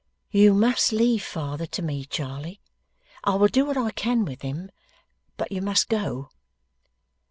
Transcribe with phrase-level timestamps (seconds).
[0.31, 2.59] 'You must leave father to me, Charley
[3.23, 4.71] I will do what I can with him
[5.37, 6.31] but you must go.